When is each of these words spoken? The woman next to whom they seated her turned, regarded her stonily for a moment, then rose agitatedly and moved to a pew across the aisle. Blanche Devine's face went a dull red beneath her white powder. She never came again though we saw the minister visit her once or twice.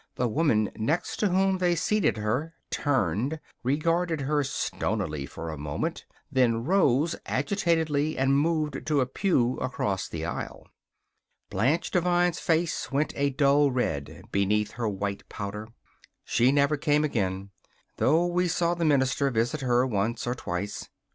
The 0.15 0.27
woman 0.27 0.71
next 0.77 1.17
to 1.17 1.29
whom 1.29 1.59
they 1.59 1.75
seated 1.75 2.17
her 2.17 2.55
turned, 2.71 3.39
regarded 3.61 4.21
her 4.21 4.43
stonily 4.43 5.27
for 5.27 5.51
a 5.51 5.59
moment, 5.59 6.05
then 6.31 6.63
rose 6.63 7.15
agitatedly 7.27 8.17
and 8.17 8.35
moved 8.35 8.87
to 8.87 9.01
a 9.01 9.05
pew 9.05 9.59
across 9.59 10.09
the 10.09 10.25
aisle. 10.25 10.67
Blanche 11.51 11.91
Devine's 11.91 12.39
face 12.39 12.91
went 12.91 13.13
a 13.15 13.29
dull 13.29 13.69
red 13.69 14.23
beneath 14.31 14.71
her 14.71 14.89
white 14.89 15.29
powder. 15.29 15.67
She 16.25 16.51
never 16.51 16.77
came 16.77 17.03
again 17.03 17.51
though 17.97 18.25
we 18.25 18.47
saw 18.47 18.73
the 18.73 18.83
minister 18.83 19.29
visit 19.29 19.61
her 19.61 19.85
once 19.85 20.25
or 20.25 20.33
twice. 20.33 20.89